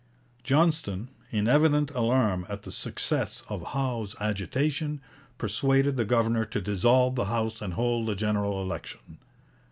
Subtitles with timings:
[0.43, 4.99] Johnston, in evident alarm at the success of Howe's agitation,
[5.37, 9.19] persuaded the governor to dissolve the House and hold a general election.